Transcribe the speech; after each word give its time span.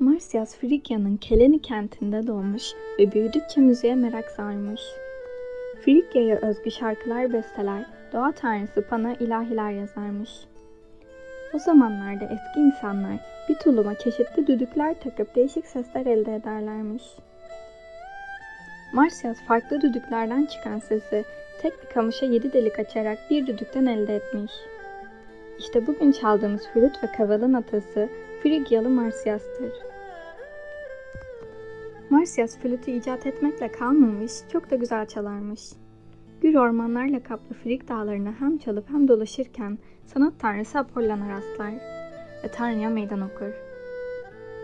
Marsyas 0.00 0.56
Frigya'nın 0.56 1.16
Keleni 1.16 1.62
kentinde 1.62 2.26
doğmuş 2.26 2.62
ve 2.98 3.12
büyüdükçe 3.12 3.60
müziğe 3.60 3.94
merak 3.94 4.30
sarmış. 4.30 4.80
Frigya'ya 5.84 6.36
özgü 6.36 6.70
şarkılar 6.70 7.32
besteler, 7.32 7.86
doğa 8.12 8.32
tanrısı 8.32 8.82
Pan'a 8.82 9.12
ilahiler 9.14 9.70
yazarmış. 9.70 10.30
O 11.54 11.58
zamanlarda 11.58 12.24
eski 12.24 12.60
insanlar 12.60 13.16
bir 13.48 13.54
tuluma 13.54 13.94
çeşitli 13.94 14.46
düdükler 14.46 15.00
takıp 15.00 15.36
değişik 15.36 15.66
sesler 15.66 16.06
elde 16.06 16.34
ederlermiş. 16.34 17.04
Marsyas 18.94 19.36
farklı 19.48 19.80
düdüklerden 19.80 20.46
çıkan 20.46 20.78
sesi 20.78 21.24
tek 21.62 21.72
bir 21.82 21.88
kamışa 21.94 22.26
yedi 22.26 22.52
delik 22.52 22.78
açarak 22.78 23.18
bir 23.30 23.46
düdükten 23.46 23.86
elde 23.86 24.16
etmiş. 24.16 24.52
İşte 25.58 25.86
bugün 25.86 26.12
çaldığımız 26.12 26.68
flüt 26.68 27.04
ve 27.04 27.06
kavalın 27.16 27.52
atası 27.54 28.08
Frigyalı 28.42 28.88
Marsyas'tır. 28.88 29.89
Marsyas 32.10 32.58
flütü 32.58 32.90
icat 32.90 33.26
etmekle 33.26 33.72
kalmamış, 33.72 34.32
çok 34.52 34.70
da 34.70 34.76
güzel 34.76 35.06
çalarmış. 35.06 35.60
Gür 36.40 36.54
ormanlarla 36.54 37.22
kaplı 37.22 37.54
Frig 37.54 37.88
dağlarını 37.88 38.32
hem 38.38 38.58
çalıp 38.58 38.90
hem 38.90 39.08
dolaşırken 39.08 39.78
sanat 40.06 40.32
tanrısı 40.38 40.78
Apollon'a 40.78 41.28
rastlar 41.28 41.72
ve 42.44 42.48
Tanrı'ya 42.52 42.90
meydan 42.90 43.20
okur. 43.20 43.52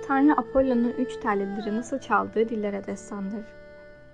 Tanrı 0.07 0.33
Apollon'un 0.33 0.95
üç 0.99 1.17
tellileri 1.17 1.77
nasıl 1.77 1.99
çaldığı 1.99 2.49
dillere 2.49 2.87
destandır. 2.87 3.45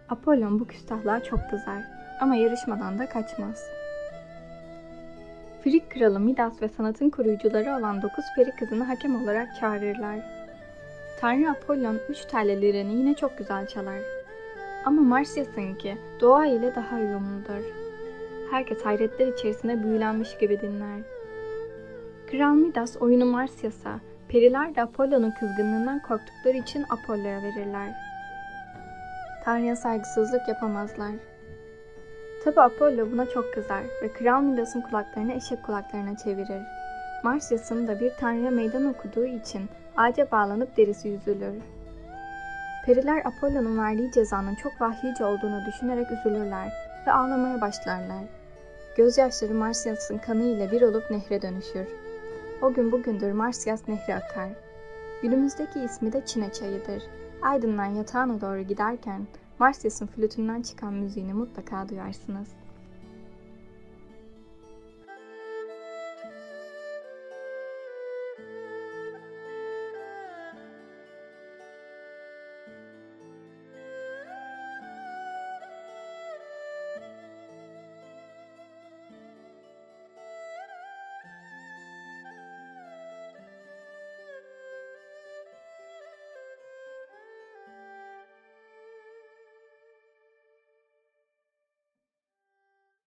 Apollon 0.09 0.61
bu 0.61 0.67
küstahlığa 0.67 1.23
çok 1.23 1.41
kızar 1.51 1.83
ama 2.21 2.37
yarışmadan 2.37 2.99
da 2.99 3.09
kaçmaz. 3.09 3.67
Frig 5.65 5.83
kralı 5.91 6.21
Midas 6.21 6.63
ve 6.63 6.69
sanatın 6.69 7.11
koruyucuları 7.11 7.79
olan 7.79 8.03
dokuz 8.03 8.25
peri 8.37 8.51
kızını 8.51 8.85
hakem 8.85 9.23
olarak 9.23 9.49
çağırırlar. 9.61 10.42
Tanrı 11.23 11.51
Apollon 11.51 11.99
üç 12.09 12.25
tellelerini 12.25 12.95
yine 12.95 13.15
çok 13.15 13.39
güzel 13.39 13.67
çalar. 13.67 13.99
Ama 14.85 15.03
Marsyas'ınki 15.03 15.97
doğa 16.21 16.47
ile 16.47 16.75
daha 16.75 16.97
uyumludur. 16.97 17.65
Herkes 18.51 18.85
hayretler 18.85 19.27
içerisinde 19.27 19.83
büyülenmiş 19.83 20.39
gibi 20.39 20.61
dinler. 20.61 21.01
Kral 22.31 22.55
Midas 22.55 22.97
oyunu 22.97 23.25
Marsyas'a, 23.25 24.01
periler 24.29 24.75
de 24.75 24.83
Apollon'un 24.83 25.31
kızgınlığından 25.31 26.03
korktukları 26.03 26.57
için 26.57 26.85
Apollo'ya 26.91 27.43
verirler. 27.43 27.91
Tanrı'ya 29.45 29.77
saygısızlık 29.77 30.49
yapamazlar. 30.49 31.13
Tabi 32.45 32.61
Apollo 32.61 33.13
buna 33.13 33.27
çok 33.27 33.55
kızar 33.55 33.83
ve 34.03 34.13
Kral 34.13 34.43
Midas'ın 34.43 34.81
kulaklarını 34.81 35.33
eşek 35.33 35.63
kulaklarına 35.63 36.17
çevirir. 36.17 36.63
Marsyas'ın 37.25 37.89
da 37.89 38.01
bir 38.01 38.13
tanrıya 38.21 38.51
meydan 38.51 38.87
okuduğu 38.87 39.25
için 39.25 39.69
ağaca 39.97 40.31
bağlanıp 40.31 40.77
derisi 40.77 41.09
yüzülür. 41.09 41.63
Periler 42.87 43.23
Apollo'nun 43.25 43.79
verdiği 43.79 44.13
cezanın 44.13 44.55
çok 44.55 44.81
vahiyce 44.81 45.25
olduğunu 45.25 45.67
düşünerek 45.67 46.07
üzülürler 46.11 46.73
ve 47.07 47.13
ağlamaya 47.13 47.61
başlarlar. 47.61 48.25
Gözyaşları 48.97 49.55
Marsyas'ın 49.55 50.19
kanı 50.19 50.43
ile 50.43 50.71
bir 50.71 50.83
olup 50.83 51.11
nehre 51.11 51.43
dönüşür. 51.43 51.87
O 52.63 52.73
gün 52.73 52.93
bugündür 52.93 53.33
Marsyas 53.33 53.89
nehri 53.89 54.15
akar. 54.15 54.49
Günümüzdeki 55.23 55.81
ismi 55.81 56.13
de 56.13 56.27
Çine 56.27 56.53
çayıdır. 56.53 57.03
Aydın'dan 57.43 57.87
yatağına 57.87 58.41
doğru 58.41 58.61
giderken 58.61 59.27
Marsyas'ın 59.59 60.07
flütünden 60.07 60.63
çıkan 60.63 60.93
müziğini 60.93 61.35
mutlaka 61.35 61.89
duyarsınız. 61.89 62.49